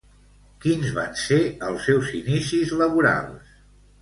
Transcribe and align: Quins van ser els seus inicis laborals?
Quins 0.63 0.87
van 0.95 1.13
ser 1.23 1.39
els 1.67 1.85
seus 1.91 2.09
inicis 2.21 2.75
laborals? 2.81 3.55